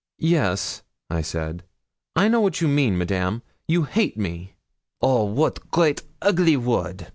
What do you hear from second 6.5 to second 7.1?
word!